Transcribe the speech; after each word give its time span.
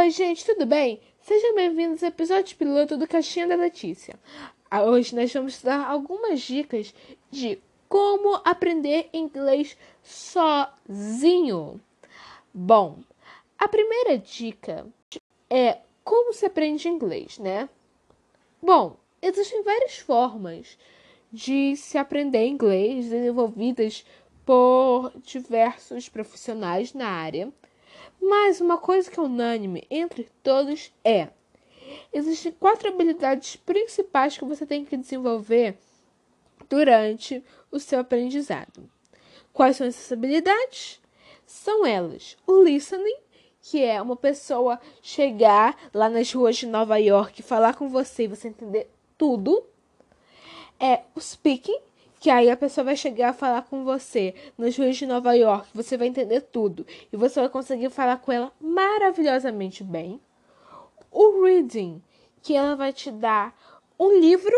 Oi, 0.00 0.08
gente, 0.08 0.46
tudo 0.46 0.64
bem? 0.64 0.98
Sejam 1.20 1.54
bem-vindos 1.54 2.02
ao 2.02 2.08
episódio 2.08 2.56
piloto 2.56 2.96
do 2.96 3.06
Caixinha 3.06 3.46
da 3.46 3.54
Letícia. 3.54 4.18
Ah, 4.70 4.82
Hoje 4.82 5.14
nós 5.14 5.30
vamos 5.30 5.60
dar 5.60 5.86
algumas 5.86 6.40
dicas 6.40 6.94
de 7.30 7.58
como 7.86 8.40
aprender 8.42 9.10
inglês 9.12 9.76
sozinho. 10.02 11.78
Bom, 12.54 13.00
a 13.58 13.68
primeira 13.68 14.16
dica 14.16 14.86
é 15.50 15.80
como 16.02 16.32
se 16.32 16.46
aprende 16.46 16.88
inglês, 16.88 17.38
né? 17.38 17.68
Bom, 18.62 18.96
existem 19.20 19.62
várias 19.62 19.98
formas 19.98 20.78
de 21.30 21.76
se 21.76 21.98
aprender 21.98 22.46
inglês 22.46 23.10
desenvolvidas 23.10 24.06
por 24.46 25.12
diversos 25.22 26.08
profissionais 26.08 26.94
na 26.94 27.06
área. 27.06 27.52
Mas 28.20 28.60
uma 28.60 28.78
coisa 28.78 29.10
que 29.10 29.18
é 29.18 29.22
unânime 29.22 29.86
entre 29.90 30.28
todos 30.42 30.92
é: 31.04 31.28
existem 32.12 32.52
quatro 32.52 32.88
habilidades 32.88 33.56
principais 33.56 34.36
que 34.36 34.44
você 34.44 34.66
tem 34.66 34.84
que 34.84 34.96
desenvolver 34.96 35.78
durante 36.68 37.42
o 37.70 37.78
seu 37.78 38.00
aprendizado. 38.00 38.88
Quais 39.52 39.76
são 39.76 39.86
essas 39.86 40.12
habilidades? 40.12 41.00
São 41.46 41.86
elas: 41.86 42.36
o 42.46 42.62
listening, 42.62 43.18
que 43.62 43.82
é 43.82 44.00
uma 44.00 44.16
pessoa 44.16 44.80
chegar 45.02 45.76
lá 45.92 46.08
nas 46.08 46.32
ruas 46.32 46.56
de 46.56 46.66
Nova 46.66 46.98
York, 46.98 47.42
falar 47.42 47.74
com 47.74 47.88
você 47.88 48.24
e 48.24 48.28
você 48.28 48.48
entender 48.48 48.90
tudo. 49.16 49.64
É 50.78 51.02
o 51.14 51.20
speaking, 51.20 51.78
que 52.20 52.28
aí 52.28 52.50
a 52.50 52.56
pessoa 52.56 52.84
vai 52.84 52.96
chegar 52.96 53.30
a 53.30 53.32
falar 53.32 53.62
com 53.62 53.82
você 53.82 54.34
nas 54.58 54.76
ruas 54.76 54.94
de 54.94 55.06
Nova 55.06 55.32
York, 55.32 55.70
você 55.72 55.96
vai 55.96 56.06
entender 56.06 56.42
tudo 56.42 56.86
e 57.10 57.16
você 57.16 57.40
vai 57.40 57.48
conseguir 57.48 57.88
falar 57.88 58.18
com 58.18 58.30
ela 58.30 58.52
maravilhosamente 58.60 59.82
bem. 59.82 60.20
O 61.10 61.42
reading, 61.42 62.02
que 62.42 62.54
ela 62.54 62.76
vai 62.76 62.92
te 62.92 63.10
dar 63.10 63.58
um 63.98 64.20
livro 64.20 64.54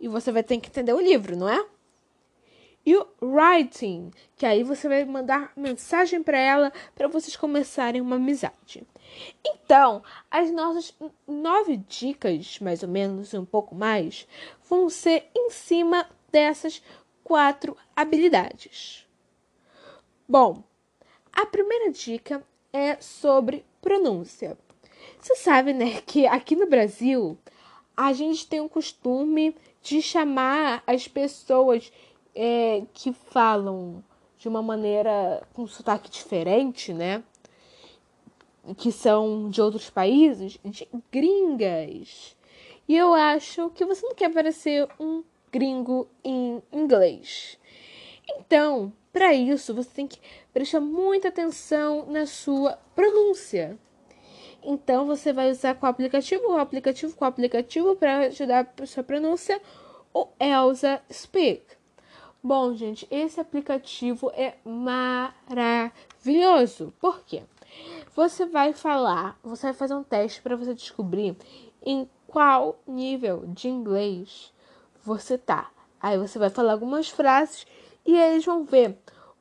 e 0.00 0.08
você 0.08 0.32
vai 0.32 0.42
ter 0.42 0.58
que 0.58 0.68
entender 0.68 0.94
o 0.94 1.00
livro, 1.00 1.36
não 1.36 1.48
é? 1.48 1.64
E 2.86 2.96
o 2.96 3.06
writing, 3.22 4.10
que 4.36 4.44
aí 4.44 4.62
você 4.62 4.88
vai 4.88 5.04
mandar 5.04 5.52
mensagem 5.56 6.22
para 6.22 6.38
ela 6.38 6.72
para 6.94 7.08
vocês 7.08 7.36
começarem 7.36 8.00
uma 8.00 8.16
amizade. 8.16 8.86
Então, 9.44 10.02
as 10.30 10.50
nossas 10.50 10.94
nove 11.26 11.78
dicas, 11.88 12.58
mais 12.60 12.82
ou 12.82 12.88
menos, 12.88 13.32
um 13.32 13.44
pouco 13.44 13.74
mais, 13.74 14.26
vão 14.68 14.90
ser 14.90 15.30
em 15.34 15.50
cima 15.50 16.06
dessas 16.34 16.82
quatro 17.22 17.76
habilidades. 17.94 19.06
Bom, 20.28 20.64
a 21.32 21.46
primeira 21.46 21.92
dica 21.92 22.42
é 22.72 22.96
sobre 22.96 23.64
pronúncia. 23.80 24.58
Você 25.20 25.36
sabe, 25.36 25.72
né, 25.72 26.00
que 26.00 26.26
aqui 26.26 26.56
no 26.56 26.66
Brasil 26.66 27.38
a 27.96 28.12
gente 28.12 28.48
tem 28.48 28.60
o 28.60 28.68
costume 28.68 29.54
de 29.80 30.02
chamar 30.02 30.82
as 30.88 31.06
pessoas 31.06 31.92
é, 32.34 32.82
que 32.92 33.12
falam 33.12 34.02
de 34.36 34.48
uma 34.48 34.60
maneira 34.60 35.40
com 35.52 35.68
sotaque 35.68 36.10
diferente, 36.10 36.92
né? 36.92 37.22
Que 38.76 38.90
são 38.90 39.48
de 39.48 39.62
outros 39.62 39.88
países, 39.88 40.58
de 40.64 40.88
gringas. 41.12 42.36
E 42.88 42.96
eu 42.96 43.14
acho 43.14 43.70
que 43.70 43.84
você 43.84 44.04
não 44.04 44.16
quer 44.16 44.32
parecer 44.32 44.88
um 44.98 45.22
gringo 45.54 46.08
em 46.24 46.60
inglês. 46.72 47.56
Então, 48.28 48.92
para 49.12 49.32
isso, 49.32 49.72
você 49.72 49.88
tem 49.88 50.08
que 50.08 50.18
prestar 50.52 50.80
muita 50.80 51.28
atenção 51.28 52.06
na 52.06 52.26
sua 52.26 52.76
pronúncia. 52.92 53.78
Então, 54.64 55.06
você 55.06 55.32
vai 55.32 55.52
usar 55.52 55.78
o 55.80 55.86
aplicativo, 55.86 56.48
o 56.48 56.58
aplicativo, 56.58 57.14
o 57.20 57.24
aplicativo 57.24 57.94
para 57.94 58.26
ajudar 58.26 58.74
a 58.82 58.86
sua 58.86 59.04
pronúncia, 59.04 59.62
o 60.12 60.26
Elsa 60.40 61.00
Speak. 61.12 61.62
Bom, 62.42 62.74
gente, 62.74 63.06
esse 63.08 63.38
aplicativo 63.38 64.32
é 64.34 64.54
maravilhoso. 64.64 65.32
Por 66.98 67.24
quê? 67.24 67.44
Você 68.16 68.44
vai 68.44 68.72
falar, 68.72 69.38
você 69.40 69.68
vai 69.68 69.74
fazer 69.74 69.94
um 69.94 70.02
teste 70.02 70.42
para 70.42 70.56
você 70.56 70.74
descobrir 70.74 71.36
em 71.86 72.10
qual 72.26 72.80
nível 72.88 73.44
de 73.46 73.68
inglês 73.68 74.52
você 75.04 75.36
tá. 75.36 75.70
Aí 76.00 76.18
você 76.18 76.38
vai 76.38 76.50
falar 76.50 76.72
algumas 76.72 77.08
frases 77.08 77.66
e 78.04 78.18
aí 78.18 78.32
eles 78.32 78.44
vão 78.44 78.64
ver. 78.64 78.98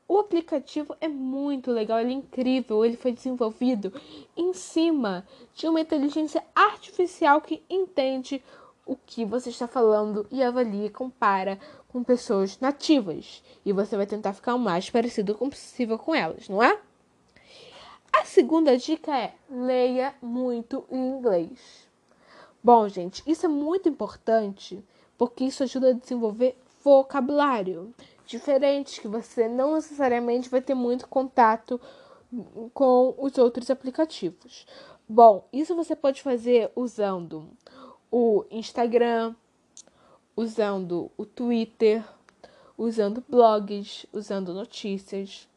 O 0.08 0.18
aplicativo 0.20 0.96
é 1.00 1.08
muito 1.08 1.72
legal, 1.72 2.00
ele 2.00 2.12
é 2.12 2.18
incrível, 2.18 2.84
ele 2.84 2.98
foi 2.98 3.14
desenvolvido 3.14 3.94
em 4.36 4.54
cima 4.54 5.26
de 5.56 5.68
uma 5.68 5.80
inteligência 5.80 6.44
artificial 6.54 7.42
que 7.42 7.64
entende 7.70 8.44
o 8.86 8.98
que 8.98 9.24
você 9.24 9.50
está 9.50 9.68
falando 9.68 10.28
e 10.30 10.44
avalia 10.44 10.88
e 10.88 10.90
compara 10.90 11.58
com 11.88 12.04
pessoas 12.04 12.60
nativas. 12.60 13.42
E 13.66 13.72
você 13.72 13.96
vai 13.96 14.06
tentar 14.06 14.34
ficar 14.34 14.56
o 14.56 14.60
mais 14.60 14.90
parecido 14.90 15.36
possível 15.36 15.98
com 15.98 16.14
elas, 16.14 16.50
não 16.50 16.62
é? 16.62 16.78
A 18.12 18.26
segunda 18.26 18.78
dica 18.78 19.18
é 19.18 19.34
leia 19.50 20.14
muito 20.22 20.86
em 20.92 20.98
inglês. 20.98 21.88
Bom, 22.62 22.88
gente, 22.88 23.24
isso 23.26 23.46
é 23.46 23.50
muito 23.50 23.90
importante 23.90 24.84
porque 25.24 25.46
isso 25.46 25.64
ajuda 25.64 25.92
a 25.92 25.94
desenvolver 25.94 26.54
vocabulário 26.84 27.96
diferente 28.26 29.00
que 29.00 29.08
você 29.08 29.48
não 29.48 29.76
necessariamente 29.76 30.50
vai 30.50 30.60
ter 30.60 30.74
muito 30.74 31.08
contato 31.08 31.80
com 32.74 33.16
os 33.18 33.38
outros 33.38 33.70
aplicativos. 33.70 34.68
Bom, 35.08 35.48
isso 35.54 35.78
você 35.78 35.96
pode 35.96 36.22
fazer 36.22 36.70
usando 36.76 37.48
o 38.12 38.44
Instagram, 38.52 39.34
usando 40.36 41.10
o 41.16 41.26
Twitter, 41.26 42.04
usando 42.78 43.24
blogs, 43.26 44.06
usando 44.12 44.54
notícias. 44.54 45.48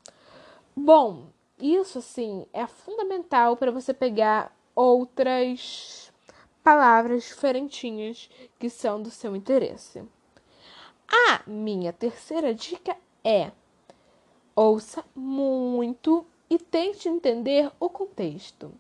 Bom, 0.77 1.25
isso 1.59 1.99
assim 1.99 2.47
é 2.53 2.69
fundamental 2.69 3.57
para 3.57 3.73
você 3.73 3.93
pegar 3.93 4.57
outras 4.77 6.06
palavras 6.67 7.23
diferentinhas 7.23 8.29
que 8.59 8.69
são 8.69 9.01
do 9.01 9.09
seu 9.09 9.37
interesse. 9.37 10.03
A 11.09 11.41
minha 11.47 11.93
terceira 11.93 12.53
dica 12.53 12.97
é: 13.23 13.53
ouça 14.53 15.05
muito 15.15 16.27
e 16.51 16.59
tente 16.59 17.09
entender 17.09 17.71
o 17.79 17.89
contexto. 17.89 18.73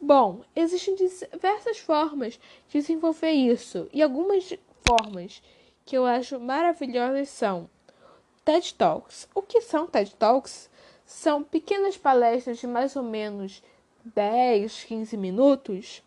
Bom, 0.00 0.40
existem 0.56 0.94
diversas 0.94 1.76
formas 1.76 2.40
de 2.66 2.78
desenvolver 2.80 3.32
isso, 3.32 3.86
e 3.92 4.02
algumas 4.02 4.58
formas 4.88 5.42
que 5.84 5.98
eu 5.98 6.06
acho 6.06 6.40
maravilhosas 6.40 7.28
são 7.28 7.68
TED 8.42 8.72
Talks. 8.72 9.28
O 9.34 9.42
que 9.42 9.60
são 9.60 9.86
TED 9.86 10.16
Talks? 10.16 10.70
São 11.04 11.44
pequenas 11.44 11.98
palestras 11.98 12.56
de 12.56 12.66
mais 12.66 12.96
ou 12.96 13.02
menos 13.02 13.62
10, 14.14 14.84
15 14.84 15.14
minutos 15.18 16.02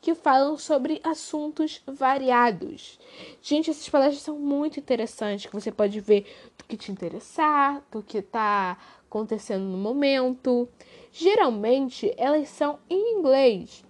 que 0.00 0.14
falam 0.14 0.56
sobre 0.56 1.00
assuntos 1.02 1.82
variados. 1.86 2.98
Gente, 3.42 3.70
essas 3.70 3.88
palestras 3.88 4.22
são 4.22 4.38
muito 4.38 4.78
interessantes, 4.78 5.46
que 5.46 5.54
você 5.54 5.72
pode 5.72 6.00
ver 6.00 6.26
do 6.56 6.64
que 6.64 6.76
te 6.76 6.92
interessar, 6.92 7.82
do 7.90 8.02
que 8.02 8.18
está 8.18 8.78
acontecendo 9.08 9.64
no 9.64 9.78
momento. 9.78 10.68
Geralmente, 11.10 12.12
elas 12.16 12.48
são 12.48 12.78
em 12.88 13.18
inglês, 13.18 13.84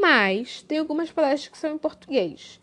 mas 0.00 0.62
tem 0.62 0.78
algumas 0.78 1.10
palestras 1.10 1.48
que 1.48 1.58
são 1.58 1.74
em 1.74 1.78
português. 1.78 2.60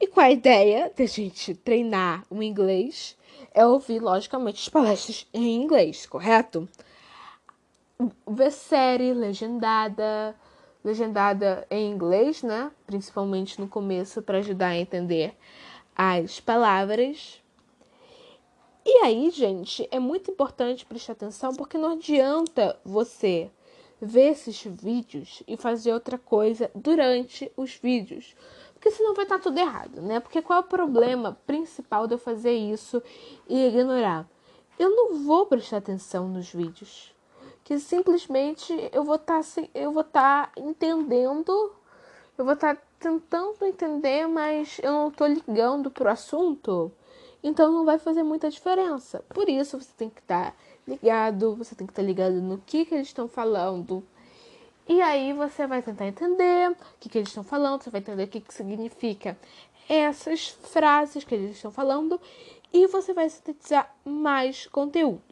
E 0.00 0.06
com 0.08 0.20
a 0.20 0.30
ideia 0.30 0.90
de 0.94 1.04
a 1.04 1.06
gente 1.06 1.54
treinar 1.54 2.24
o 2.28 2.42
inglês 2.42 3.16
é 3.54 3.64
ouvir, 3.64 4.00
logicamente, 4.00 4.60
as 4.60 4.68
palestras 4.68 5.26
em 5.32 5.62
inglês, 5.62 6.06
correto? 6.06 6.68
Ver 8.26 8.50
série 8.50 9.12
legendada, 9.12 10.34
legendada 10.84 11.66
em 11.70 11.90
inglês, 11.90 12.42
né? 12.42 12.70
Principalmente 12.86 13.60
no 13.60 13.68
começo 13.68 14.22
para 14.22 14.38
ajudar 14.38 14.68
a 14.68 14.76
entender 14.76 15.34
as 15.94 16.40
palavras. 16.40 17.42
E 18.84 19.04
aí, 19.04 19.30
gente, 19.30 19.86
é 19.90 19.98
muito 20.00 20.30
importante 20.30 20.84
prestar 20.84 21.12
atenção 21.12 21.54
porque 21.54 21.78
não 21.78 21.92
adianta 21.92 22.78
você 22.84 23.50
ver 24.00 24.30
esses 24.30 24.64
vídeos 24.64 25.44
e 25.46 25.56
fazer 25.56 25.92
outra 25.92 26.18
coisa 26.18 26.68
durante 26.74 27.50
os 27.56 27.76
vídeos. 27.76 28.34
Porque 28.74 28.90
senão 28.90 29.14
vai 29.14 29.24
estar 29.24 29.38
tudo 29.38 29.56
errado, 29.58 30.02
né? 30.02 30.18
Porque 30.18 30.42
qual 30.42 30.58
é 30.58 30.62
o 30.62 30.66
problema 30.66 31.38
principal 31.46 32.08
de 32.08 32.14
eu 32.14 32.18
fazer 32.18 32.52
isso 32.52 33.00
e 33.48 33.68
ignorar? 33.68 34.28
Eu 34.76 34.90
não 34.90 35.22
vou 35.22 35.46
prestar 35.46 35.76
atenção 35.76 36.28
nos 36.28 36.52
vídeos 36.52 37.11
que 37.72 37.78
simplesmente 37.78 38.90
eu 38.92 39.02
vou 39.02 39.14
estar 39.14 39.42
tá, 39.42 39.62
eu 39.74 39.92
vou 39.92 40.02
estar 40.02 40.52
tá 40.52 40.60
entendendo, 40.60 41.72
eu 42.36 42.44
vou 42.44 42.52
estar 42.52 42.76
tá 42.76 42.82
tentando 43.00 43.64
entender, 43.64 44.26
mas 44.26 44.78
eu 44.82 44.92
não 44.92 45.08
estou 45.08 45.26
ligando 45.26 45.90
pro 45.90 46.10
assunto, 46.10 46.92
então 47.42 47.72
não 47.72 47.86
vai 47.86 47.98
fazer 47.98 48.22
muita 48.22 48.50
diferença. 48.50 49.24
Por 49.30 49.48
isso 49.48 49.80
você 49.80 49.90
tem 49.96 50.10
que 50.10 50.20
estar 50.20 50.50
tá 50.50 50.56
ligado, 50.86 51.56
você 51.56 51.74
tem 51.74 51.86
que 51.86 51.92
estar 51.92 52.02
tá 52.02 52.06
ligado 52.06 52.42
no 52.42 52.58
que 52.58 52.84
que 52.84 52.94
eles 52.94 53.06
estão 53.06 53.26
falando. 53.26 54.04
E 54.86 55.00
aí 55.00 55.32
você 55.32 55.66
vai 55.66 55.80
tentar 55.80 56.06
entender 56.06 56.72
o 56.72 56.76
que, 57.00 57.08
que 57.08 57.16
eles 57.16 57.28
estão 57.28 57.44
falando, 57.44 57.82
você 57.82 57.88
vai 57.88 58.02
entender 58.02 58.24
o 58.24 58.28
que, 58.28 58.40
que 58.40 58.52
significa 58.52 59.38
essas 59.88 60.48
frases 60.48 61.24
que 61.24 61.34
eles 61.34 61.52
estão 61.52 61.70
falando 61.70 62.20
e 62.70 62.86
você 62.86 63.14
vai 63.14 63.30
sintetizar 63.30 63.94
mais 64.04 64.66
conteúdo. 64.66 65.22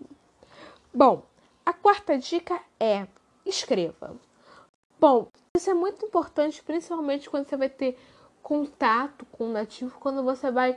Bom, 0.93 1.22
a 1.70 1.72
quarta 1.72 2.19
dica 2.19 2.61
é 2.81 3.06
escreva. 3.46 4.17
Bom, 4.99 5.28
isso 5.56 5.70
é 5.70 5.75
muito 5.75 6.05
importante, 6.05 6.62
principalmente 6.64 7.31
quando 7.31 7.49
você 7.49 7.56
vai 7.56 7.69
ter 7.69 7.96
contato 8.43 9.25
com 9.26 9.44
o 9.44 9.52
nativo, 9.52 9.96
quando 10.00 10.25
você 10.25 10.50
vai 10.50 10.76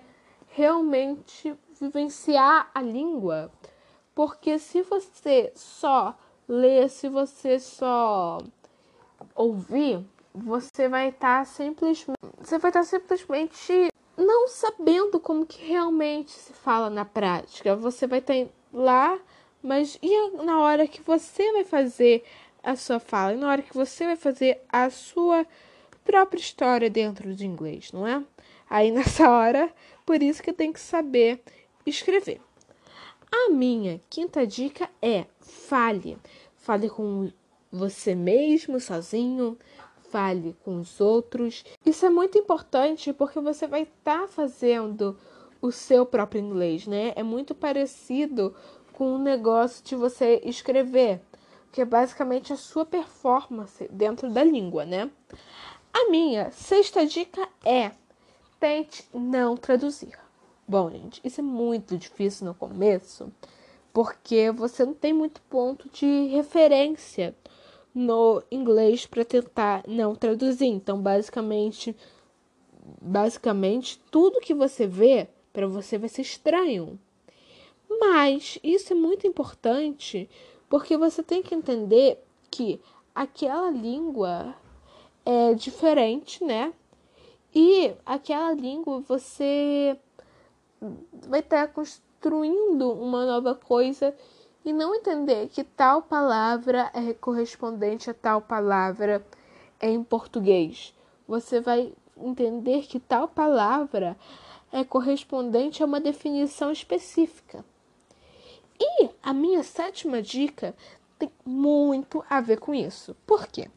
realmente 0.50 1.58
vivenciar 1.82 2.70
a 2.76 2.80
língua. 2.80 3.52
Porque 4.14 4.60
se 4.60 4.84
você 4.84 5.52
só 5.56 6.16
ler, 6.48 6.88
se 6.90 7.10
você 7.10 7.60
só 7.60 8.38
ouvir, 9.34 10.06
você 10.32 10.88
vai 10.88 11.10
estar 11.10 11.40
tá 11.40 11.46
simplesmente, 11.46 12.06
você 12.38 12.60
vai 12.60 12.70
estar 12.70 12.82
tá 12.82 12.86
simplesmente 12.86 13.88
não 14.16 14.48
sabendo 14.48 15.20
como 15.20 15.44
que 15.44 15.66
realmente 15.66 16.32
se 16.32 16.54
fala 16.54 16.88
na 16.88 17.04
prática. 17.04 17.76
Você 17.76 18.06
vai 18.06 18.20
estar 18.20 18.36
tá 18.36 18.52
lá, 18.72 19.20
mas 19.64 19.98
e 20.02 20.32
na 20.44 20.60
hora 20.60 20.88
que 20.88 21.02
você 21.02 21.52
vai 21.54 21.64
fazer 21.64 22.24
a 22.62 22.76
sua 22.76 23.00
fala, 23.00 23.34
e 23.34 23.38
na 23.38 23.50
hora 23.50 23.62
que 23.62 23.74
você 23.74 24.06
vai 24.06 24.16
fazer 24.16 24.62
a 24.70 24.90
sua 24.90 25.46
própria 26.04 26.40
história 26.40 26.90
dentro 26.90 27.34
de 27.34 27.46
inglês, 27.46 27.92
não 27.92 28.06
é? 28.06 28.22
Aí 28.70 28.92
nessa 28.94 29.30
hora, 29.30 29.72
por 30.06 30.22
isso 30.22 30.44
que 30.44 30.52
tem 30.52 30.74
que 30.74 30.80
saber 30.80 31.42
escrever. 31.86 32.42
A 33.32 33.50
minha 33.50 34.00
quinta 34.10 34.46
dica 34.46 34.90
é 35.02 35.26
fale. 35.40 36.18
Fale 36.56 36.90
com 36.90 37.32
você 37.72 38.14
mesmo, 38.14 38.80
sozinho, 38.80 39.58
fale 40.12 40.56
com 40.64 40.80
os 40.80 41.02
outros. 41.02 41.66
Isso 41.84 42.06
é 42.06 42.10
muito 42.10 42.38
importante 42.38 43.12
porque 43.12 43.40
você 43.40 43.66
vai 43.66 43.82
estar 43.82 44.22
tá 44.22 44.28
fazendo 44.28 45.18
o 45.60 45.72
seu 45.72 46.06
próprio 46.06 46.42
inglês, 46.42 46.86
né? 46.86 47.14
É 47.16 47.24
muito 47.24 47.56
parecido 47.56 48.54
com 49.04 49.16
o 49.16 49.18
negócio 49.18 49.84
de 49.84 49.98
você 49.98 50.42
escrever, 50.46 51.20
que 51.74 51.82
é 51.82 51.86
basicamente 51.86 52.54
a 52.54 52.56
sua 52.56 52.86
performance 52.86 53.86
dentro 53.92 54.32
da 54.32 54.42
língua, 54.46 54.86
né? 54.86 55.12
A 55.92 56.10
minha 56.10 56.50
sexta 56.52 57.06
dica 57.06 57.46
é 57.66 57.92
tente 58.62 59.06
não 59.14 59.58
traduzir. 59.58 60.18
Bom, 60.66 60.90
gente, 60.90 61.20
isso 61.22 61.42
é 61.42 61.44
muito 61.44 61.98
difícil 61.98 62.46
no 62.46 62.54
começo, 62.54 63.30
porque 63.92 64.50
você 64.52 64.86
não 64.86 64.94
tem 64.94 65.12
muito 65.12 65.42
ponto 65.50 65.90
de 65.90 66.28
referência 66.28 67.36
no 67.94 68.42
inglês 68.50 69.06
para 69.06 69.26
tentar 69.26 69.84
não 69.86 70.16
traduzir. 70.16 70.68
Então, 70.68 70.98
basicamente, 71.02 71.94
basicamente 73.02 74.02
tudo 74.10 74.40
que 74.40 74.54
você 74.54 74.88
vê 74.88 75.28
para 75.52 75.68
você 75.68 75.98
vai 75.98 76.08
ser 76.08 76.22
estranho. 76.22 76.98
Mas 77.90 78.60
isso 78.64 78.94
é 78.94 78.96
muito 78.96 79.28
importante 79.28 80.30
porque 80.70 80.98
você 80.98 81.22
tem 81.22 81.44
que 81.44 81.54
entender 81.54 82.24
que 82.50 82.82
aquela 83.14 83.70
língua 83.70 84.56
é 85.26 85.54
diferente, 85.54 86.44
né? 86.44 86.74
E 87.54 87.94
aquela 88.06 88.52
língua 88.54 89.00
você 89.02 89.98
vai 91.28 91.40
estar 91.40 91.68
construindo 91.68 92.92
uma 92.92 93.26
nova 93.26 93.54
coisa 93.54 94.16
e 94.66 94.74
não 94.74 94.96
entender 94.96 95.50
que 95.50 95.64
tal 95.64 96.02
palavra 96.02 96.90
é 96.94 97.14
correspondente 97.14 98.10
a 98.10 98.14
tal 98.14 98.42
palavra 98.42 99.26
em 99.82 100.04
português. 100.04 100.94
Você 101.28 101.60
vai 101.62 101.94
entender 102.18 102.84
que 102.84 103.00
tal 103.00 103.28
palavra 103.28 104.18
é 104.72 104.84
correspondente 104.84 105.84
a 105.84 105.86
uma 105.86 106.00
definição 106.00 106.72
específica. 106.72 107.64
E 108.86 109.10
a 109.24 109.34
minha 109.34 109.64
sétima 109.64 110.22
dica 110.22 110.76
tem 111.18 111.32
muito 111.46 112.24
a 112.30 112.42
ver 112.42 112.60
com 112.60 112.76
isso. 112.76 113.16
Por 113.26 113.48
quê? 113.48 113.70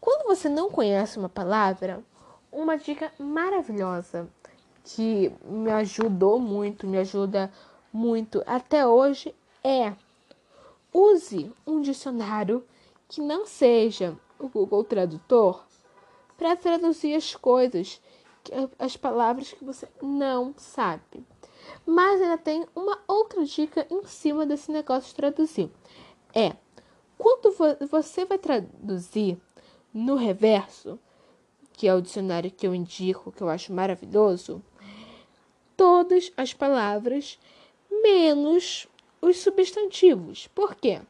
Quando 0.00 0.26
você 0.26 0.48
não 0.48 0.68
conhece 0.68 1.18
uma 1.18 1.28
palavra, 1.28 2.02
uma 2.50 2.76
dica 2.76 3.12
maravilhosa 3.16 4.28
que 4.82 5.32
me 5.44 5.70
ajudou 5.70 6.40
muito, 6.40 6.86
me 6.86 6.98
ajuda 6.98 7.52
muito 7.92 8.42
até 8.44 8.84
hoje 8.84 9.32
é 9.62 9.94
use 10.92 11.52
um 11.64 11.80
dicionário 11.80 12.64
que 13.08 13.20
não 13.20 13.46
seja 13.46 14.16
o 14.36 14.48
Google 14.48 14.82
Tradutor 14.82 15.64
para 16.36 16.56
traduzir 16.56 17.14
as 17.14 17.36
coisas, 17.36 18.00
as 18.78 18.96
palavras 18.96 19.52
que 19.52 19.64
você 19.64 19.88
não 20.02 20.52
sabe. 20.56 21.24
Mas 21.86 22.20
ainda 22.20 22.38
tem 22.38 22.66
uma 22.74 23.00
outra 23.06 23.44
dica 23.44 23.86
em 23.90 24.04
cima 24.06 24.46
desse 24.46 24.70
negócio 24.70 25.08
de 25.08 25.14
traduzir. 25.14 25.70
É, 26.34 26.54
quando 27.16 27.54
você 27.90 28.24
vai 28.24 28.38
traduzir 28.38 29.38
no 29.92 30.16
reverso, 30.16 30.98
que 31.72 31.88
é 31.88 31.94
o 31.94 32.00
dicionário 32.00 32.50
que 32.50 32.66
eu 32.66 32.74
indico, 32.74 33.32
que 33.32 33.42
eu 33.42 33.48
acho 33.48 33.72
maravilhoso, 33.72 34.62
todas 35.76 36.32
as 36.36 36.52
palavras 36.52 37.38
menos 37.90 38.86
os 39.20 39.38
substantivos. 39.38 40.46
Por 40.48 40.74
quê? 40.74 41.00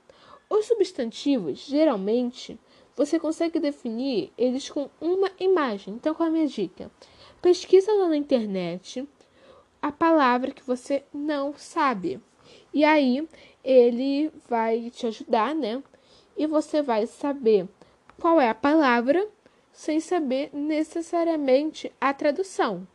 Os 0.49 0.67
substantivos, 0.67 1.67
geralmente, 1.67 2.59
você 2.97 3.19
consegue 3.19 3.59
definir 3.59 4.33
eles 4.39 4.71
com 4.71 4.89
uma 5.01 5.31
imagem. 5.39 5.95
Então, 5.95 6.15
qual 6.15 6.27
é 6.27 6.31
a 6.31 6.33
minha 6.33 6.47
dica? 6.47 6.91
Pesquisa 7.43 7.93
lá 7.93 8.09
na 8.09 8.17
internet 8.17 9.07
a 9.85 9.93
palavra 9.93 10.51
que 10.51 10.67
você 10.67 11.05
não 11.13 11.53
sabe. 11.59 12.19
E 12.73 12.83
aí, 12.87 13.29
ele 13.63 14.33
vai 14.49 14.89
te 14.89 15.07
ajudar, 15.07 15.55
né? 15.55 15.83
E 16.35 16.47
você 16.47 16.81
vai 16.81 17.07
saber 17.07 17.69
qual 18.19 18.41
é 18.41 18.49
a 18.49 18.55
palavra 18.55 19.29
sem 19.71 20.01
saber 20.01 20.49
necessariamente 20.55 21.93
a 22.01 22.15
tradução. 22.15 22.89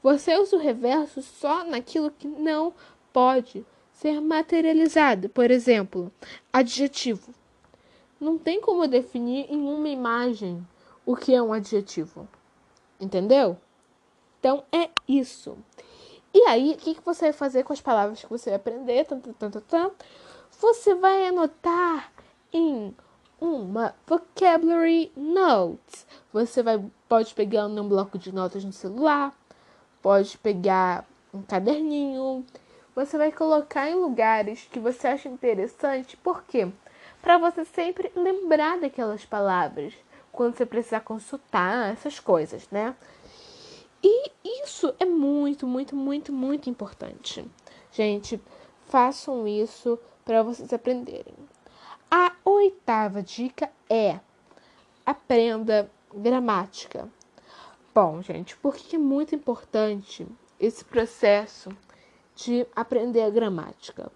Você 0.00 0.38
usa 0.38 0.54
o 0.54 0.60
reverso 0.60 1.22
só 1.22 1.64
naquilo 1.64 2.12
que 2.12 2.28
não 2.28 2.72
pode 3.12 3.66
ser 3.92 4.20
materializado. 4.20 5.28
Por 5.28 5.50
exemplo, 5.50 6.12
adjetivo. 6.52 7.34
Não 8.20 8.38
tem 8.38 8.60
como 8.60 8.86
definir 8.86 9.46
em 9.50 9.58
uma 9.58 9.88
imagem 9.88 10.64
o 11.04 11.16
que 11.16 11.34
é 11.34 11.42
um 11.42 11.52
adjetivo. 11.52 12.28
Entendeu? 13.00 13.58
Então 14.38 14.62
é 14.70 14.88
isso. 15.08 15.58
E 16.34 16.40
aí, 16.48 16.72
o 16.72 16.76
que, 16.76 16.94
que 16.94 17.04
você 17.04 17.26
vai 17.26 17.32
fazer 17.32 17.62
com 17.62 17.72
as 17.72 17.80
palavras 17.80 18.20
que 18.20 18.30
você 18.30 18.50
vai 18.50 18.56
aprender? 18.56 19.04
Tanto, 19.04 19.32
tanto, 19.34 19.60
tanto. 19.60 20.04
Você 20.60 20.94
vai 20.94 21.26
anotar 21.26 22.10
em 22.52 22.94
uma 23.40 23.94
vocabulary 24.06 25.12
notes. 25.16 26.06
Você 26.32 26.62
vai 26.62 26.82
pode 27.08 27.34
pegar 27.34 27.68
num 27.68 27.88
bloco 27.88 28.16
de 28.16 28.32
notas 28.32 28.64
no 28.64 28.72
celular, 28.72 29.36
pode 30.00 30.38
pegar 30.38 31.04
um 31.34 31.42
caderninho. 31.42 32.46
Você 32.94 33.18
vai 33.18 33.32
colocar 33.32 33.90
em 33.90 33.94
lugares 33.94 34.68
que 34.70 34.78
você 34.78 35.08
acha 35.08 35.28
interessante, 35.28 36.16
por 36.16 36.42
quê? 36.44 36.68
Para 37.20 37.38
você 37.38 37.64
sempre 37.64 38.10
lembrar 38.14 38.78
daquelas 38.80 39.24
palavras 39.24 39.92
quando 40.30 40.56
você 40.56 40.64
precisar 40.64 41.00
consultar 41.00 41.92
essas 41.92 42.18
coisas, 42.18 42.66
né? 42.70 42.94
E 44.02 44.32
isso 44.44 44.94
é 44.98 45.04
muito, 45.04 45.66
muito, 45.66 45.94
muito, 45.94 46.32
muito 46.32 46.68
importante. 46.68 47.44
Gente, 47.92 48.40
façam 48.88 49.46
isso 49.46 49.98
para 50.24 50.42
vocês 50.42 50.72
aprenderem. 50.72 51.34
A 52.10 52.32
oitava 52.44 53.22
dica 53.22 53.70
é 53.88 54.18
aprenda 55.06 55.90
gramática. 56.14 57.08
Bom, 57.94 58.22
gente, 58.22 58.56
por 58.56 58.74
que 58.74 58.96
é 58.96 58.98
muito 58.98 59.34
importante 59.34 60.26
esse 60.58 60.84
processo 60.84 61.70
de 62.34 62.66
aprender 62.74 63.22
a 63.22 63.30
gramática? 63.30 64.10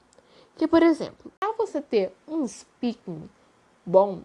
Que, 0.57 0.67
por 0.67 0.83
exemplo, 0.83 1.31
para 1.39 1.53
você 1.53 1.81
ter 1.81 2.13
um 2.27 2.47
speaking 2.47 3.29
bom, 3.85 4.23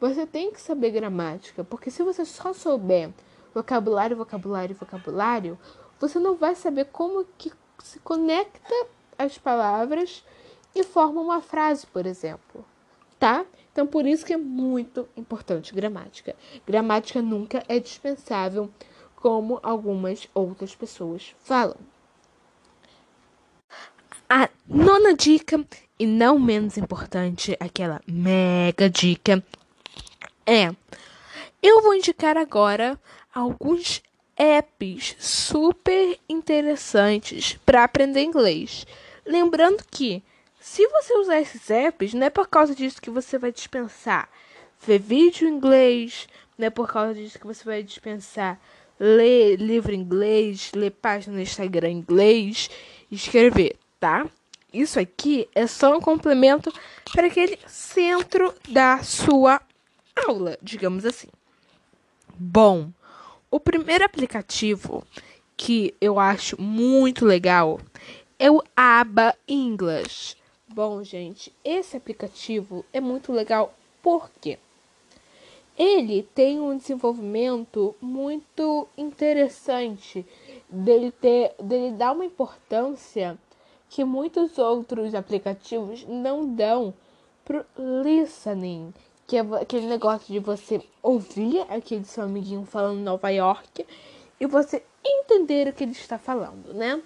você 0.00 0.26
tem 0.26 0.50
que 0.50 0.60
saber 0.60 0.90
gramática, 0.90 1.64
porque 1.64 1.90
se 1.90 2.02
você 2.02 2.24
só 2.24 2.52
souber 2.52 3.10
vocabulário, 3.58 4.16
vocabulário, 4.16 4.76
vocabulário, 4.76 5.58
você 5.98 6.18
não 6.18 6.36
vai 6.36 6.54
saber 6.54 6.86
como 6.86 7.26
que 7.36 7.52
se 7.82 7.98
conecta 8.00 8.74
as 9.18 9.36
palavras 9.36 10.24
e 10.74 10.84
forma 10.84 11.20
uma 11.20 11.40
frase, 11.40 11.86
por 11.86 12.06
exemplo, 12.06 12.64
tá? 13.18 13.44
Então, 13.72 13.86
por 13.86 14.06
isso 14.06 14.24
que 14.24 14.32
é 14.32 14.36
muito 14.36 15.08
importante 15.16 15.74
gramática. 15.74 16.36
Gramática 16.66 17.20
nunca 17.20 17.64
é 17.68 17.80
dispensável, 17.80 18.70
como 19.16 19.58
algumas 19.62 20.28
outras 20.32 20.74
pessoas 20.74 21.34
falam. 21.40 21.76
A 24.30 24.48
nona 24.68 25.14
dica, 25.14 25.64
e 25.98 26.06
não 26.06 26.38
menos 26.38 26.76
importante, 26.76 27.56
aquela 27.58 28.00
mega 28.06 28.88
dica, 28.88 29.42
é 30.46 30.70
eu 31.60 31.82
vou 31.82 31.92
indicar 31.92 32.36
agora 32.36 32.96
alguns 33.34 34.02
apps 34.36 35.16
super 35.18 36.18
interessantes 36.28 37.58
para 37.64 37.84
aprender 37.84 38.22
inglês. 38.22 38.86
Lembrando 39.26 39.84
que 39.90 40.22
se 40.60 40.86
você 40.88 41.16
usar 41.18 41.40
esses 41.40 41.70
apps, 41.70 42.14
não 42.14 42.26
é 42.26 42.30
por 42.30 42.48
causa 42.48 42.74
disso 42.74 43.00
que 43.00 43.10
você 43.10 43.38
vai 43.38 43.52
dispensar 43.52 44.28
ver 44.80 44.98
vídeo 44.98 45.48
em 45.48 45.52
inglês, 45.52 46.28
não 46.56 46.66
é 46.66 46.70
por 46.70 46.88
causa 46.88 47.14
disso 47.14 47.38
que 47.38 47.46
você 47.46 47.64
vai 47.64 47.82
dispensar 47.82 48.60
ler 48.98 49.56
livro 49.56 49.92
em 49.92 50.00
inglês, 50.00 50.72
ler 50.74 50.90
página 50.90 51.36
no 51.36 51.42
Instagram 51.42 51.88
em 51.88 51.98
inglês, 51.98 52.68
escrever, 53.10 53.76
tá? 54.00 54.26
Isso 54.72 55.00
aqui 55.00 55.48
é 55.54 55.66
só 55.66 55.96
um 55.96 56.00
complemento 56.00 56.72
para 57.12 57.26
aquele 57.28 57.58
centro 57.66 58.54
da 58.68 59.02
sua 59.02 59.62
aula, 60.26 60.58
digamos 60.60 61.04
assim. 61.06 61.28
Bom, 62.36 62.90
o 63.50 63.58
primeiro 63.58 64.04
aplicativo 64.04 65.04
que 65.56 65.94
eu 66.00 66.18
acho 66.20 66.60
muito 66.60 67.24
legal 67.24 67.80
é 68.38 68.50
o 68.50 68.62
Aba 68.76 69.34
English. 69.48 70.36
Bom, 70.68 71.02
gente, 71.02 71.52
esse 71.64 71.96
aplicativo 71.96 72.84
é 72.92 73.00
muito 73.00 73.32
legal 73.32 73.74
porque 74.02 74.58
ele 75.78 76.22
tem 76.34 76.60
um 76.60 76.76
desenvolvimento 76.76 77.94
muito 78.00 78.86
interessante 78.96 80.26
dele 80.68 81.10
ter 81.10 81.54
dele 81.62 81.92
dar 81.92 82.12
uma 82.12 82.24
importância 82.24 83.38
que 83.88 84.04
muitos 84.04 84.58
outros 84.58 85.14
aplicativos 85.14 86.04
não 86.06 86.54
dão 86.54 86.92
pro 87.44 87.64
listening, 88.04 88.92
que 89.28 89.36
é 89.36 89.40
aquele 89.60 89.86
negócio 89.86 90.32
de 90.32 90.38
você 90.38 90.82
ouvir 91.02 91.60
aquele 91.68 92.06
seu 92.06 92.24
amiguinho 92.24 92.64
falando 92.64 92.98
Nova 93.00 93.28
York 93.28 93.86
e 94.40 94.46
você 94.46 94.82
entender 95.04 95.68
o 95.68 95.72
que 95.74 95.84
ele 95.84 95.92
está 95.92 96.18
falando, 96.18 96.72
né? 96.72 97.00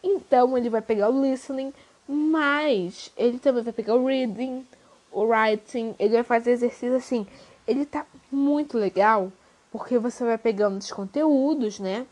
Então 0.00 0.56
ele 0.56 0.70
vai 0.70 0.80
pegar 0.80 1.10
o 1.10 1.20
listening, 1.20 1.74
mas 2.06 3.10
ele 3.16 3.40
também 3.40 3.64
vai 3.64 3.72
pegar 3.72 3.96
o 3.96 4.06
reading, 4.06 4.64
o 5.10 5.24
writing, 5.24 5.96
ele 5.98 6.14
vai 6.14 6.22
fazer 6.22 6.52
exercício 6.52 6.94
assim. 6.94 7.26
Ele 7.66 7.84
tá 7.84 8.06
muito 8.30 8.78
legal 8.78 9.32
porque 9.72 9.98
você 9.98 10.24
vai 10.24 10.38
pegando 10.38 10.78
os 10.78 10.92
conteúdos, 10.92 11.80
né? 11.80 12.06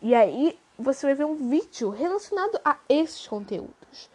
E 0.00 0.14
aí 0.14 0.56
você 0.78 1.06
vai 1.06 1.14
ver 1.16 1.24
um 1.24 1.48
vídeo 1.48 1.90
relacionado 1.90 2.60
a 2.64 2.78
esses 2.88 3.26
conteúdos. 3.26 4.08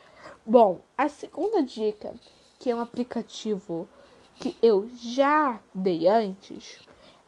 Bom, 0.46 0.80
a 0.98 1.10
segunda 1.10 1.62
dica, 1.62 2.14
que 2.58 2.70
é 2.70 2.76
um 2.76 2.80
aplicativo 2.80 3.86
que 4.36 4.56
eu 4.62 4.90
já 4.96 5.60
dei 5.74 6.08
antes, 6.08 6.80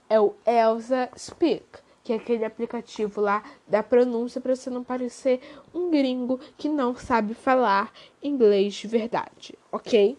é 0.09 0.19
o 0.19 0.35
Elsa 0.45 1.09
Speak, 1.17 1.65
que 2.03 2.13
é 2.13 2.15
aquele 2.17 2.43
aplicativo 2.43 3.21
lá 3.21 3.43
da 3.67 3.81
pronúncia 3.81 4.41
para 4.41 4.55
você 4.55 4.69
não 4.69 4.83
parecer 4.83 5.39
um 5.73 5.89
gringo 5.89 6.39
que 6.57 6.67
não 6.67 6.95
sabe 6.95 7.33
falar 7.33 7.91
inglês 8.21 8.73
de 8.73 8.87
verdade, 8.87 9.57
ok? 9.71 10.17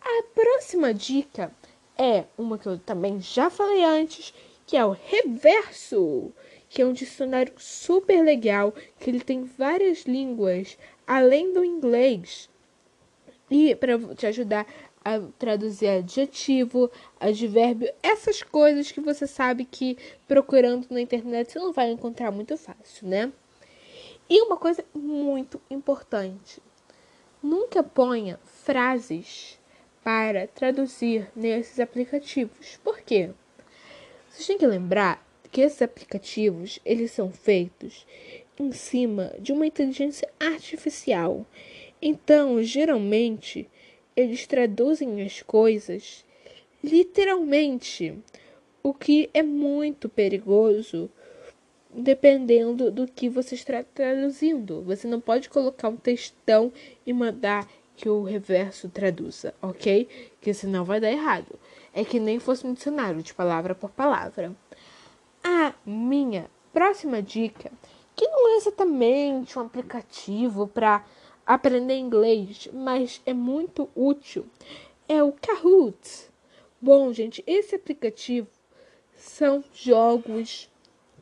A 0.00 0.22
próxima 0.34 0.92
dica 0.92 1.52
é 1.96 2.24
uma 2.36 2.58
que 2.58 2.66
eu 2.66 2.78
também 2.78 3.20
já 3.20 3.50
falei 3.50 3.84
antes, 3.84 4.34
que 4.66 4.76
é 4.76 4.84
o 4.84 4.90
Reverso 4.90 6.32
que 6.72 6.80
é 6.80 6.86
um 6.86 6.94
dicionário 6.94 7.52
super 7.58 8.24
legal, 8.24 8.72
que 8.98 9.10
ele 9.10 9.20
tem 9.20 9.44
várias 9.44 10.04
línguas 10.04 10.78
além 11.06 11.52
do 11.52 11.62
inglês. 11.62 12.48
E 13.50 13.74
para 13.76 13.98
te 14.14 14.26
ajudar 14.26 14.66
a 15.04 15.20
traduzir 15.38 15.88
adjetivo, 15.88 16.90
advérbio, 17.18 17.92
essas 18.02 18.42
coisas 18.42 18.90
que 18.92 19.00
você 19.00 19.26
sabe 19.26 19.64
que 19.64 19.96
procurando 20.28 20.86
na 20.90 21.00
internet 21.00 21.52
você 21.52 21.58
não 21.58 21.72
vai 21.72 21.90
encontrar 21.90 22.30
muito 22.30 22.56
fácil, 22.56 23.08
né? 23.08 23.32
E 24.28 24.40
uma 24.42 24.56
coisa 24.56 24.84
muito 24.94 25.60
importante: 25.70 26.62
nunca 27.42 27.82
ponha 27.82 28.38
frases 28.44 29.58
para 30.02 30.46
traduzir 30.46 31.30
nesses 31.34 31.78
aplicativos. 31.78 32.78
Por 32.82 33.00
quê? 33.00 33.30
Vocês 34.28 34.46
têm 34.46 34.58
que 34.58 34.66
lembrar 34.66 35.24
que 35.50 35.60
esses 35.60 35.82
aplicativos 35.82 36.80
eles 36.84 37.10
são 37.10 37.30
feitos 37.30 38.06
em 38.58 38.72
cima 38.72 39.34
de 39.38 39.52
uma 39.52 39.66
inteligência 39.66 40.28
artificial. 40.40 41.44
Então, 42.00 42.62
geralmente, 42.62 43.68
eles 44.16 44.46
traduzem 44.46 45.22
as 45.22 45.42
coisas 45.42 46.24
literalmente, 46.82 48.18
o 48.82 48.92
que 48.92 49.30
é 49.32 49.42
muito 49.42 50.08
perigoso 50.08 51.10
dependendo 51.94 52.90
do 52.90 53.06
que 53.06 53.28
você 53.28 53.54
está 53.54 53.82
traduzindo. 53.82 54.82
Você 54.82 55.06
não 55.06 55.20
pode 55.20 55.48
colocar 55.50 55.88
um 55.88 55.96
textão 55.96 56.72
e 57.06 57.12
mandar 57.12 57.68
que 57.94 58.08
o 58.08 58.22
reverso 58.22 58.88
traduza, 58.88 59.54
ok? 59.60 60.08
Que 60.40 60.54
senão 60.54 60.84
vai 60.84 60.98
dar 60.98 61.12
errado. 61.12 61.58
É 61.92 62.04
que 62.04 62.18
nem 62.18 62.38
fosse 62.38 62.66
um 62.66 62.72
dicionário 62.72 63.22
de 63.22 63.34
palavra 63.34 63.74
por 63.74 63.90
palavra. 63.90 64.52
A 65.44 65.74
minha 65.84 66.50
próxima 66.72 67.20
dica, 67.20 67.70
que 68.16 68.26
não 68.26 68.54
é 68.54 68.56
exatamente 68.56 69.58
um 69.58 69.62
aplicativo 69.62 70.66
para 70.66 71.04
aprender 71.46 71.96
inglês, 71.96 72.68
mas 72.72 73.20
é 73.26 73.32
muito 73.32 73.88
útil, 73.94 74.46
é 75.08 75.22
o 75.22 75.32
Kahoot. 75.32 76.30
Bom, 76.80 77.12
gente, 77.12 77.42
esse 77.46 77.74
aplicativo 77.74 78.48
são 79.14 79.62
jogos, 79.72 80.68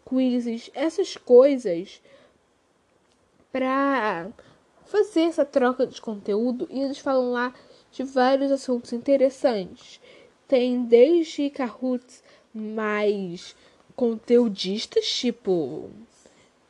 quizzes, 0.09 0.71
essas 0.75 1.17
coisas 1.17 2.01
para 3.53 4.29
fazer 4.87 5.23
essa 5.23 5.45
troca 5.45 5.87
de 5.87 6.01
conteúdo 6.01 6.67
e 6.71 6.81
eles 6.81 6.99
falam 6.99 7.31
lá 7.31 7.55
de 7.93 8.03
vários 8.03 8.51
assuntos 8.51 8.93
interessantes. 8.93 10.01
Tem 10.49 10.85
desde 10.85 11.51
Kahoots 11.51 12.23
mais 12.53 13.55
conteudistas, 13.95 15.07
tipo. 15.07 15.91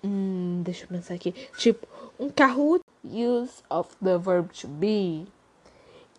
Hum, 0.03 0.63
deixa 0.65 0.85
eu 0.85 0.89
pensar 0.89 1.15
aqui. 1.15 1.33
Tipo, 1.57 1.87
um 2.19 2.29
Kahoot 2.29 2.85
use 3.05 3.63
of 3.71 3.97
the 4.03 4.19
verb 4.19 4.53
to 4.53 4.69
be. 4.69 5.27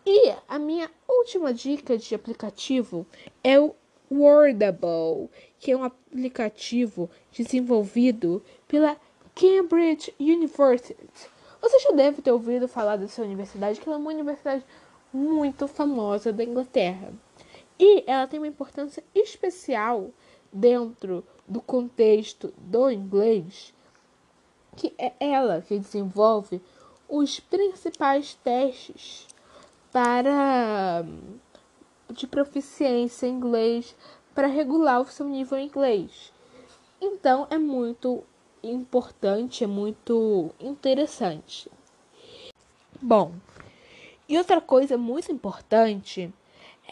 E 0.05 0.33
a 0.47 0.57
minha 0.57 0.89
última 1.07 1.53
dica 1.53 1.97
de 1.97 2.15
aplicativo 2.15 3.05
é 3.43 3.59
o 3.59 3.75
Wordable, 4.11 5.29
que 5.59 5.71
é 5.71 5.77
um 5.77 5.83
aplicativo 5.83 7.09
desenvolvido 7.31 8.43
pela 8.67 8.97
Cambridge 9.33 10.13
University. 10.19 10.97
Você 11.61 11.79
já 11.79 11.91
deve 11.91 12.21
ter 12.21 12.31
ouvido 12.31 12.67
falar 12.67 12.97
dessa 12.97 13.21
universidade, 13.21 13.79
que 13.79 13.87
é 13.87 13.95
uma 13.95 14.09
universidade 14.09 14.65
muito 15.13 15.67
famosa 15.67 16.33
da 16.33 16.43
Inglaterra. 16.43 17.13
E 17.79 18.03
ela 18.07 18.27
tem 18.27 18.39
uma 18.39 18.47
importância 18.47 19.03
especial 19.13 20.09
dentro 20.51 21.23
do 21.47 21.61
contexto 21.61 22.53
do 22.57 22.89
inglês, 22.89 23.73
que 24.75 24.93
é 24.97 25.13
ela 25.19 25.61
que 25.61 25.77
desenvolve 25.77 26.61
os 27.07 27.39
principais 27.39 28.35
testes 28.35 29.27
para 29.91 31.03
de 32.09 32.27
proficiência 32.27 33.27
em 33.27 33.33
inglês 33.33 33.95
para 34.33 34.47
regular 34.47 35.01
o 35.01 35.05
seu 35.05 35.27
nível 35.27 35.57
em 35.57 35.65
inglês. 35.65 36.31
Então 36.99 37.47
é 37.49 37.57
muito 37.57 38.23
importante, 38.63 39.63
é 39.63 39.67
muito 39.67 40.51
interessante. 40.59 41.69
Bom, 43.01 43.33
e 44.27 44.37
outra 44.37 44.61
coisa 44.61 44.97
muito 44.97 45.31
importante 45.31 46.33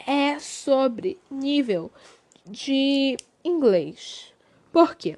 é 0.05 0.39
sobre 0.39 1.19
nível 1.29 1.91
de 2.45 3.15
inglês. 3.43 4.33
Por 4.71 4.95
quê? 4.95 5.17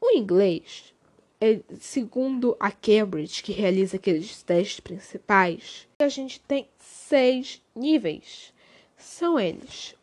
O 0.00 0.10
inglês, 0.10 0.94
é, 1.40 1.60
segundo 1.78 2.56
a 2.58 2.70
Cambridge, 2.70 3.42
que 3.42 3.52
realiza 3.52 3.96
aqueles 3.96 4.42
testes 4.42 4.80
principais, 4.80 5.86
a 5.98 6.08
gente 6.08 6.40
tem 6.40 6.68
seis 6.78 7.62
níveis. 7.74 8.52
São 8.96 9.38
eles, 9.38 9.94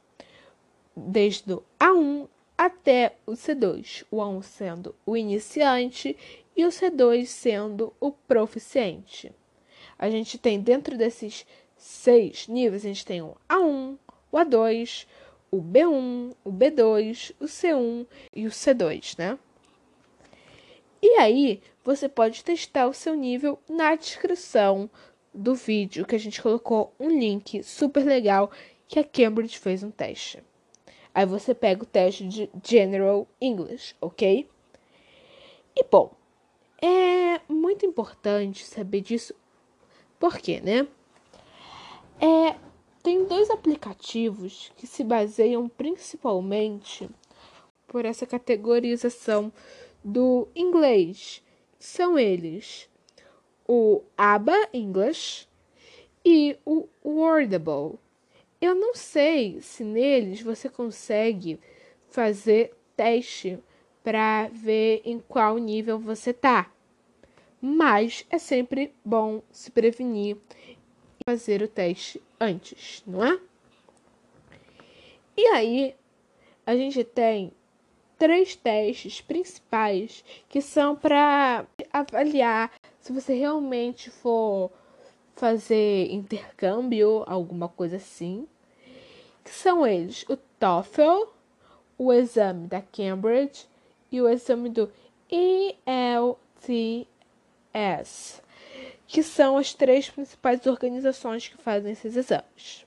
desde 0.95 1.53
o 1.53 1.63
A1 1.79 2.27
até 2.57 3.15
o 3.25 3.31
C2. 3.31 4.05
O 4.11 4.17
A1 4.17 4.43
sendo 4.43 4.95
o 5.05 5.17
iniciante 5.17 6.15
e 6.55 6.65
o 6.65 6.69
C2 6.69 7.25
sendo 7.25 7.93
o 7.99 8.11
proficiente. 8.11 9.31
A 9.97 10.09
gente 10.09 10.37
tem 10.37 10.59
dentro 10.59 10.97
desses 10.97 11.45
seis 11.75 12.47
níveis, 12.47 12.85
a 12.85 12.87
gente 12.87 13.05
tem 13.05 13.21
o 13.21 13.35
A1, 13.49 13.97
o 14.31 14.37
A2, 14.37 15.07
o 15.51 15.61
B1, 15.61 16.35
o 16.43 16.51
B2, 16.51 17.33
o 17.39 17.45
C1 17.45 18.07
e 18.33 18.47
o 18.47 18.49
C2, 18.49 19.17
né? 19.17 19.37
E 21.05 21.17
aí, 21.19 21.61
você 21.83 22.07
pode 22.07 22.45
testar 22.45 22.87
o 22.87 22.93
seu 22.93 23.13
nível 23.13 23.59
na 23.67 23.93
descrição 23.93 24.89
do 25.33 25.53
vídeo, 25.53 26.05
que 26.05 26.15
a 26.15 26.17
gente 26.17 26.41
colocou 26.41 26.93
um 26.97 27.09
link 27.09 27.61
super 27.61 28.05
legal 28.05 28.49
que 28.87 28.97
a 28.97 29.03
Cambridge 29.03 29.59
fez 29.59 29.83
um 29.83 29.91
teste. 29.91 30.41
Aí 31.13 31.25
você 31.25 31.53
pega 31.53 31.83
o 31.83 31.85
teste 31.85 32.25
de 32.25 32.49
General 32.63 33.27
English, 33.41 33.93
ok? 33.99 34.49
E 35.75 35.83
bom, 35.91 36.13
é 36.81 37.41
muito 37.49 37.85
importante 37.85 38.63
saber 38.63 39.01
disso. 39.01 39.35
Por 40.17 40.37
quê, 40.37 40.61
né? 40.61 40.87
É, 42.17 42.55
tem 43.03 43.25
dois 43.25 43.49
aplicativos 43.49 44.71
que 44.77 44.87
se 44.87 45.03
baseiam 45.03 45.67
principalmente 45.67 47.09
por 47.89 48.05
essa 48.05 48.25
categorização 48.25 49.51
do 50.03 50.47
inglês. 50.55 51.41
São 51.79 52.17
eles 52.17 52.89
o 53.67 54.01
ABA 54.17 54.69
English 54.73 55.47
e 56.25 56.57
o 56.65 56.87
Wordable. 57.03 57.99
Eu 58.61 58.75
não 58.75 58.93
sei 58.95 59.59
se 59.61 59.83
neles 59.83 60.41
você 60.41 60.69
consegue 60.69 61.59
fazer 62.09 62.73
teste 62.95 63.59
para 64.03 64.49
ver 64.49 65.01
em 65.05 65.19
qual 65.19 65.57
nível 65.57 65.97
você 65.97 66.33
tá. 66.33 66.71
Mas 67.59 68.25
é 68.29 68.37
sempre 68.37 68.93
bom 69.03 69.41
se 69.51 69.71
prevenir 69.71 70.37
e 70.67 70.77
fazer 71.25 71.61
o 71.61 71.67
teste 71.67 72.21
antes, 72.39 73.01
não 73.07 73.23
é? 73.23 73.39
E 75.35 75.47
aí, 75.47 75.95
a 76.65 76.75
gente 76.75 77.03
tem 77.03 77.51
três 78.17 78.55
testes 78.55 79.21
principais 79.21 80.23
que 80.47 80.61
são 80.61 80.95
para 80.95 81.65
avaliar 81.91 82.71
se 82.99 83.11
você 83.11 83.33
realmente 83.33 84.09
for 84.09 84.71
fazer 85.35 86.09
intercâmbio, 86.09 87.23
alguma 87.27 87.67
coisa 87.67 87.97
assim, 87.97 88.47
que 89.43 89.49
são 89.51 89.85
eles 89.85 90.23
o 90.29 90.37
TOEFL, 90.37 91.27
o 91.97 92.13
exame 92.13 92.65
da 92.67 92.81
Cambridge 92.81 93.67
e 94.09 94.21
o 94.21 94.29
exame 94.29 94.69
do 94.69 94.89
ELTS, 95.29 96.37
que 99.05 99.21
são 99.21 99.57
as 99.57 99.73
três 99.73 100.09
principais 100.09 100.65
organizações 100.65 101.49
que 101.49 101.57
fazem 101.57 101.91
esses 101.91 102.15
exames. 102.15 102.85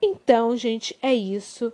Então, 0.00 0.56
gente, 0.56 0.98
é 1.00 1.14
isso. 1.14 1.72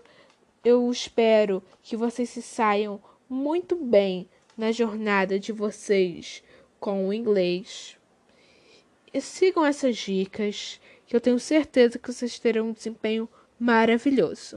Eu 0.70 0.90
espero 0.90 1.62
que 1.82 1.96
vocês 1.96 2.28
se 2.28 2.42
saiam 2.42 3.00
muito 3.26 3.74
bem 3.74 4.28
na 4.54 4.70
jornada 4.70 5.40
de 5.40 5.50
vocês 5.50 6.44
com 6.78 7.08
o 7.08 7.14
inglês. 7.14 7.96
E 9.10 9.18
sigam 9.18 9.64
essas 9.64 9.96
dicas, 9.96 10.78
que 11.06 11.16
eu 11.16 11.22
tenho 11.22 11.40
certeza 11.40 11.98
que 11.98 12.12
vocês 12.12 12.38
terão 12.38 12.68
um 12.68 12.72
desempenho 12.72 13.26
maravilhoso. 13.58 14.42